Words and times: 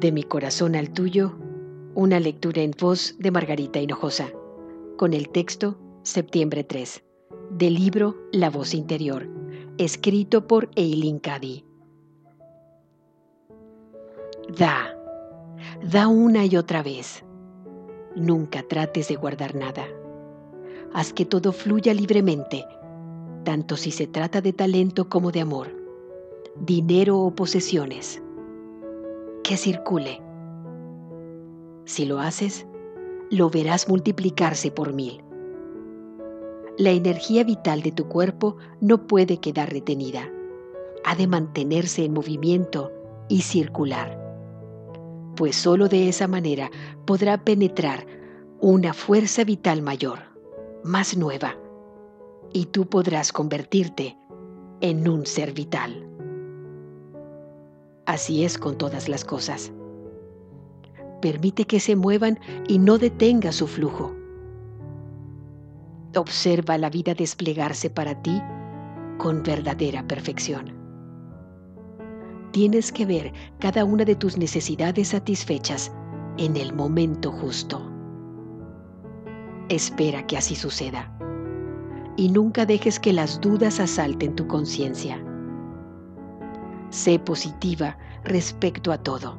De 0.00 0.10
mi 0.10 0.24
corazón 0.24 0.74
al 0.74 0.90
tuyo, 0.90 1.36
una 1.94 2.18
lectura 2.18 2.62
en 2.62 2.72
voz 2.72 3.14
de 3.20 3.30
Margarita 3.30 3.78
Hinojosa, 3.78 4.28
con 4.96 5.14
el 5.14 5.28
texto 5.28 5.78
Septiembre 6.02 6.64
3, 6.64 7.04
del 7.50 7.74
libro 7.74 8.16
La 8.32 8.50
voz 8.50 8.74
interior, 8.74 9.28
escrito 9.78 10.48
por 10.48 10.68
Eileen 10.74 11.20
Cady. 11.20 11.64
Da, 14.58 14.96
da 15.88 16.08
una 16.08 16.44
y 16.44 16.56
otra 16.56 16.82
vez. 16.82 17.24
Nunca 18.16 18.64
trates 18.64 19.06
de 19.06 19.14
guardar 19.14 19.54
nada. 19.54 19.86
Haz 20.92 21.12
que 21.12 21.24
todo 21.24 21.52
fluya 21.52 21.94
libremente, 21.94 22.66
tanto 23.44 23.76
si 23.76 23.92
se 23.92 24.08
trata 24.08 24.40
de 24.40 24.52
talento 24.52 25.08
como 25.08 25.30
de 25.30 25.42
amor, 25.42 25.68
dinero 26.56 27.20
o 27.20 27.32
posesiones 27.32 28.23
que 29.44 29.58
circule. 29.58 30.22
Si 31.84 32.06
lo 32.06 32.18
haces, 32.18 32.66
lo 33.30 33.50
verás 33.50 33.88
multiplicarse 33.88 34.70
por 34.70 34.94
mil. 34.94 35.22
La 36.78 36.90
energía 36.90 37.44
vital 37.44 37.82
de 37.82 37.92
tu 37.92 38.08
cuerpo 38.08 38.56
no 38.80 39.06
puede 39.06 39.36
quedar 39.36 39.70
retenida. 39.70 40.32
Ha 41.04 41.14
de 41.14 41.26
mantenerse 41.26 42.06
en 42.06 42.14
movimiento 42.14 42.90
y 43.28 43.42
circular. 43.42 44.18
Pues 45.36 45.56
sólo 45.56 45.88
de 45.88 46.08
esa 46.08 46.26
manera 46.26 46.70
podrá 47.04 47.44
penetrar 47.44 48.06
una 48.60 48.94
fuerza 48.94 49.44
vital 49.44 49.82
mayor, 49.82 50.20
más 50.84 51.18
nueva, 51.18 51.54
y 52.52 52.66
tú 52.66 52.86
podrás 52.86 53.30
convertirte 53.30 54.16
en 54.80 55.06
un 55.06 55.26
ser 55.26 55.52
vital. 55.52 56.13
Así 58.06 58.44
es 58.44 58.58
con 58.58 58.76
todas 58.76 59.08
las 59.08 59.24
cosas. 59.24 59.72
Permite 61.22 61.64
que 61.66 61.80
se 61.80 61.96
muevan 61.96 62.38
y 62.68 62.78
no 62.78 62.98
detenga 62.98 63.50
su 63.50 63.66
flujo. 63.66 64.14
Observa 66.14 66.76
la 66.76 66.90
vida 66.90 67.14
desplegarse 67.14 67.88
para 67.90 68.20
ti 68.22 68.42
con 69.18 69.42
verdadera 69.42 70.06
perfección. 70.06 70.74
Tienes 72.52 72.92
que 72.92 73.06
ver 73.06 73.32
cada 73.58 73.84
una 73.84 74.04
de 74.04 74.14
tus 74.14 74.36
necesidades 74.36 75.08
satisfechas 75.08 75.90
en 76.36 76.56
el 76.56 76.74
momento 76.74 77.32
justo. 77.32 77.90
Espera 79.70 80.26
que 80.26 80.36
así 80.36 80.54
suceda 80.54 81.10
y 82.16 82.28
nunca 82.28 82.66
dejes 82.66 83.00
que 83.00 83.12
las 83.12 83.40
dudas 83.40 83.80
asalten 83.80 84.36
tu 84.36 84.46
conciencia. 84.46 85.23
Sé 86.94 87.18
positiva 87.18 87.98
respecto 88.22 88.92
a 88.92 88.98
todo, 88.98 89.36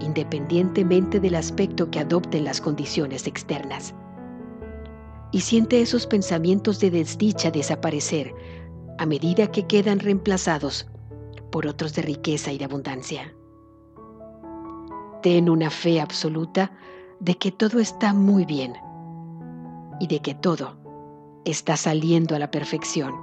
independientemente 0.00 1.20
del 1.20 1.36
aspecto 1.36 1.88
que 1.88 2.00
adopten 2.00 2.42
las 2.42 2.60
condiciones 2.60 3.28
externas. 3.28 3.94
Y 5.30 5.42
siente 5.42 5.80
esos 5.80 6.08
pensamientos 6.08 6.80
de 6.80 6.90
desdicha 6.90 7.52
desaparecer 7.52 8.34
a 8.98 9.06
medida 9.06 9.52
que 9.52 9.68
quedan 9.68 10.00
reemplazados 10.00 10.88
por 11.52 11.68
otros 11.68 11.94
de 11.94 12.02
riqueza 12.02 12.50
y 12.50 12.58
de 12.58 12.64
abundancia. 12.64 13.32
Ten 15.22 15.48
una 15.48 15.70
fe 15.70 16.00
absoluta 16.00 16.72
de 17.20 17.36
que 17.36 17.52
todo 17.52 17.78
está 17.78 18.12
muy 18.12 18.44
bien 18.44 18.74
y 20.00 20.08
de 20.08 20.18
que 20.18 20.34
todo 20.34 20.76
está 21.44 21.76
saliendo 21.76 22.34
a 22.34 22.40
la 22.40 22.50
perfección, 22.50 23.14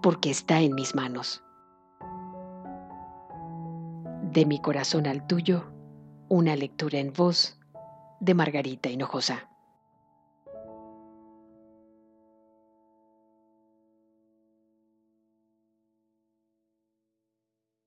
porque 0.00 0.30
está 0.30 0.62
en 0.62 0.74
mis 0.74 0.94
manos. 0.94 1.44
De 4.34 4.46
mi 4.46 4.60
corazón 4.60 5.06
al 5.06 5.28
tuyo, 5.28 5.72
una 6.28 6.56
lectura 6.56 6.98
en 6.98 7.12
voz 7.12 7.56
de 8.18 8.34
Margarita 8.34 8.90
Hinojosa. 8.90 9.48